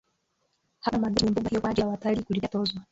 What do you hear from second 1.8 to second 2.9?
ya watalii kulipia tozo